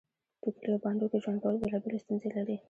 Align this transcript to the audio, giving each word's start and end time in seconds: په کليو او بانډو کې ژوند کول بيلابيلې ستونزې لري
په 0.41 0.47
کليو 0.55 0.75
او 0.75 0.81
بانډو 0.83 1.09
کې 1.11 1.17
ژوند 1.23 1.39
کول 1.43 1.55
بيلابيلې 1.61 2.03
ستونزې 2.03 2.29
لري 2.37 2.55